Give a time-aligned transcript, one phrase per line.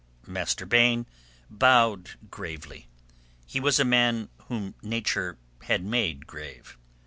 [0.25, 1.05] Master Baine
[1.47, 2.87] bowed gravely.
[3.45, 6.75] He was a man whom Nature had made grave.